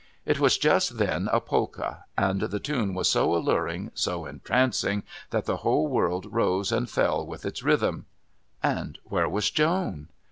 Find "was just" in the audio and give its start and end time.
0.39-0.97